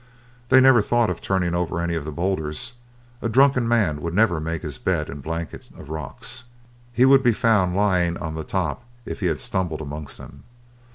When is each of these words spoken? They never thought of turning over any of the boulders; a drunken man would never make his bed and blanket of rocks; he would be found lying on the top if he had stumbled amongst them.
They 0.49 0.59
never 0.59 0.81
thought 0.81 1.11
of 1.11 1.21
turning 1.21 1.53
over 1.53 1.79
any 1.79 1.93
of 1.93 2.05
the 2.05 2.11
boulders; 2.11 2.73
a 3.21 3.29
drunken 3.29 3.67
man 3.67 4.01
would 4.01 4.15
never 4.15 4.39
make 4.39 4.63
his 4.63 4.79
bed 4.79 5.11
and 5.11 5.21
blanket 5.21 5.69
of 5.77 5.89
rocks; 5.91 6.45
he 6.91 7.05
would 7.05 7.21
be 7.21 7.33
found 7.33 7.75
lying 7.75 8.17
on 8.17 8.33
the 8.33 8.43
top 8.43 8.83
if 9.05 9.19
he 9.19 9.27
had 9.27 9.39
stumbled 9.39 9.79
amongst 9.79 10.17
them. 10.17 10.41